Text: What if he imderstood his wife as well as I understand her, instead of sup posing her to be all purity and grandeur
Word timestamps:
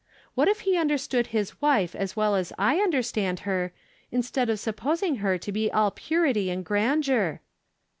What 0.33 0.47
if 0.47 0.61
he 0.61 0.75
imderstood 0.77 1.27
his 1.27 1.61
wife 1.61 1.93
as 1.93 2.15
well 2.15 2.35
as 2.35 2.51
I 2.57 2.77
understand 2.77 3.41
her, 3.41 3.71
instead 4.09 4.49
of 4.49 4.59
sup 4.59 4.77
posing 4.77 5.17
her 5.17 5.37
to 5.37 5.51
be 5.51 5.71
all 5.71 5.91
purity 5.91 6.49
and 6.49 6.65
grandeur 6.65 7.39